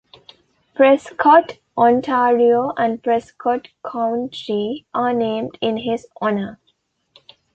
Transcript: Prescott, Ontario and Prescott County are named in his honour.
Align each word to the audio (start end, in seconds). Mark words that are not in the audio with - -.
Prescott, 0.73 1.59
Ontario 1.77 2.73
and 2.75 3.03
Prescott 3.03 3.67
County 3.85 4.87
are 4.95 5.13
named 5.13 5.59
in 5.61 5.77
his 5.77 6.07
honour. 6.19 6.59